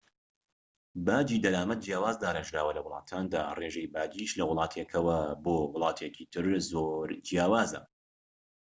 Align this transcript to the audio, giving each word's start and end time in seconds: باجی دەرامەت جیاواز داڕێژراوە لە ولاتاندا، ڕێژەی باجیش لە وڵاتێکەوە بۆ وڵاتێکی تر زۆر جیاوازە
باجی 1.05 1.37
دەرامەت 1.43 1.79
جیاواز 1.85 2.15
داڕێژراوە 2.19 2.75
لە 2.77 2.81
ولاتاندا، 2.85 3.41
ڕێژەی 3.59 3.91
باجیش 3.95 4.31
لە 4.39 4.43
وڵاتێکەوە 4.49 5.17
بۆ 5.43 5.57
وڵاتێکی 5.73 6.29
تر 6.33 6.45
زۆر 6.71 7.07
جیاوازە 7.27 7.81